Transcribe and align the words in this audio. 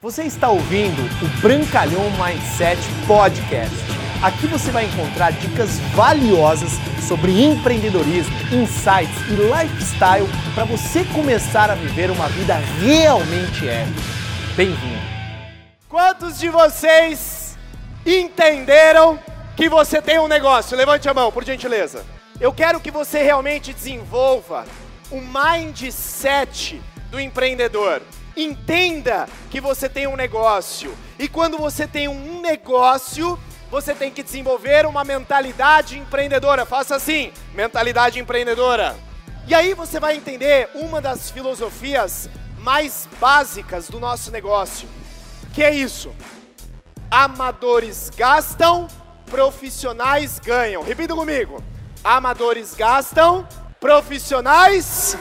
Você 0.00 0.22
está 0.22 0.48
ouvindo 0.48 1.02
o 1.02 1.40
Brancalhão 1.40 2.04
Mindset 2.12 2.80
Podcast. 3.04 3.74
Aqui 4.22 4.46
você 4.46 4.70
vai 4.70 4.84
encontrar 4.84 5.32
dicas 5.32 5.80
valiosas 5.92 6.70
sobre 7.08 7.42
empreendedorismo, 7.42 8.32
insights 8.52 9.18
e 9.28 9.32
lifestyle 9.32 10.28
para 10.54 10.64
você 10.66 11.04
começar 11.06 11.68
a 11.68 11.74
viver 11.74 12.12
uma 12.12 12.28
vida 12.28 12.54
realmente 12.80 13.68
épica. 13.68 14.00
Bem-vindo! 14.54 15.02
Quantos 15.88 16.38
de 16.38 16.48
vocês 16.48 17.58
entenderam 18.06 19.18
que 19.56 19.68
você 19.68 20.00
tem 20.00 20.20
um 20.20 20.28
negócio? 20.28 20.76
Levante 20.76 21.08
a 21.08 21.14
mão, 21.14 21.32
por 21.32 21.42
gentileza. 21.42 22.06
Eu 22.40 22.52
quero 22.52 22.78
que 22.78 22.92
você 22.92 23.20
realmente 23.20 23.72
desenvolva 23.74 24.64
o 25.10 25.20
mindset 25.20 26.80
do 27.10 27.18
empreendedor. 27.18 28.00
Entenda 28.38 29.28
que 29.50 29.60
você 29.60 29.88
tem 29.88 30.06
um 30.06 30.14
negócio. 30.14 30.96
E 31.18 31.26
quando 31.26 31.58
você 31.58 31.88
tem 31.88 32.06
um 32.06 32.40
negócio, 32.40 33.36
você 33.68 33.92
tem 33.92 34.12
que 34.12 34.22
desenvolver 34.22 34.86
uma 34.86 35.02
mentalidade 35.02 35.98
empreendedora. 35.98 36.64
Faça 36.64 36.94
assim: 36.94 37.32
mentalidade 37.52 38.20
empreendedora. 38.20 38.94
E 39.48 39.56
aí 39.56 39.74
você 39.74 39.98
vai 39.98 40.14
entender 40.16 40.68
uma 40.72 41.00
das 41.00 41.32
filosofias 41.32 42.30
mais 42.60 43.08
básicas 43.20 43.88
do 43.88 43.98
nosso 43.98 44.30
negócio. 44.30 44.88
Que 45.52 45.64
é 45.64 45.74
isso? 45.74 46.14
Amadores 47.10 48.08
gastam, 48.16 48.86
profissionais 49.26 50.38
ganham. 50.38 50.84
Repita 50.84 51.12
comigo. 51.12 51.60
Amadores 52.04 52.72
gastam, 52.76 53.48
profissionais 53.80 55.18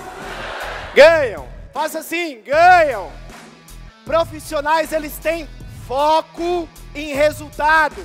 ganham. 0.94 1.57
Faça 1.78 2.00
assim, 2.00 2.42
ganham. 2.42 3.12
Profissionais, 4.04 4.92
eles 4.92 5.20
têm 5.20 5.48
foco 5.88 6.68
em 6.96 7.14
resultado. 7.14 8.04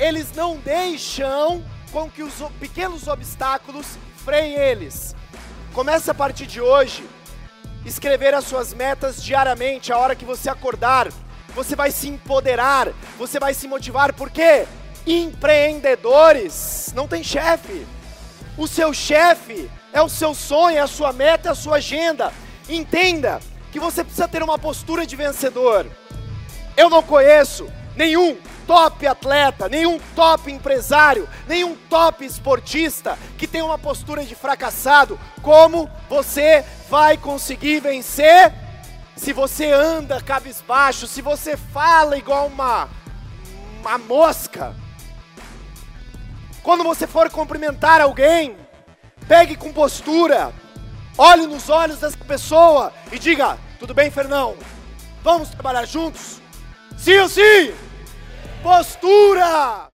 Eles 0.00 0.32
não 0.32 0.56
deixam 0.56 1.62
com 1.92 2.08
que 2.10 2.22
os 2.22 2.32
pequenos 2.58 3.06
obstáculos 3.06 3.98
freiem 4.24 4.54
eles. 4.54 5.14
Comece 5.74 6.10
a 6.10 6.14
partir 6.14 6.46
de 6.46 6.62
hoje 6.62 7.06
escrever 7.84 8.32
as 8.32 8.46
suas 8.46 8.72
metas 8.72 9.22
diariamente, 9.22 9.92
a 9.92 9.98
hora 9.98 10.16
que 10.16 10.24
você 10.24 10.48
acordar. 10.48 11.12
Você 11.54 11.76
vai 11.76 11.90
se 11.90 12.08
empoderar, 12.08 12.88
você 13.18 13.38
vai 13.38 13.52
se 13.52 13.68
motivar, 13.68 14.14
porque 14.14 14.64
empreendedores 15.06 16.90
não 16.96 17.06
tem 17.06 17.22
chefe. 17.22 17.86
O 18.56 18.66
seu 18.66 18.94
chefe 18.94 19.70
é 19.92 20.00
o 20.00 20.08
seu 20.08 20.34
sonho, 20.34 20.78
é 20.78 20.80
a 20.80 20.86
sua 20.86 21.12
meta, 21.12 21.50
é 21.50 21.52
a 21.52 21.54
sua 21.54 21.76
agenda. 21.76 22.32
Entenda 22.68 23.40
que 23.70 23.80
você 23.80 24.02
precisa 24.02 24.28
ter 24.28 24.42
uma 24.42 24.58
postura 24.58 25.06
de 25.06 25.16
vencedor. 25.16 25.86
Eu 26.76 26.88
não 26.88 27.02
conheço 27.02 27.68
nenhum 27.96 28.36
top 28.66 29.06
atleta, 29.06 29.68
nenhum 29.68 29.98
top 30.14 30.50
empresário, 30.50 31.28
nenhum 31.46 31.76
top 31.88 32.24
esportista 32.24 33.18
que 33.36 33.46
tenha 33.46 33.64
uma 33.64 33.78
postura 33.78 34.24
de 34.24 34.34
fracassado. 34.34 35.18
Como 35.42 35.90
você 36.08 36.64
vai 36.88 37.16
conseguir 37.16 37.80
vencer 37.80 38.52
se 39.16 39.32
você 39.32 39.70
anda 39.70 40.20
cabisbaixo, 40.20 41.06
se 41.06 41.20
você 41.22 41.56
fala 41.56 42.16
igual 42.16 42.46
uma, 42.46 42.88
uma 43.80 43.98
mosca? 43.98 44.74
Quando 46.62 46.82
você 46.82 47.06
for 47.06 47.30
cumprimentar 47.30 48.00
alguém, 48.00 48.56
pegue 49.28 49.54
com 49.54 49.72
postura, 49.72 50.52
olhe 51.16 51.46
nos 51.46 51.68
olhos 51.68 51.98
dessa 51.98 52.18
pessoa 52.18 52.92
e 53.12 53.18
diga: 53.18 53.58
Tudo 53.78 53.94
bem, 53.94 54.10
Fernão? 54.10 54.56
Vamos 55.22 55.48
trabalhar 55.50 55.86
juntos? 55.86 56.40
Sim 56.96 57.18
ou 57.18 57.28
sim? 57.28 57.74
Postura! 58.62 59.93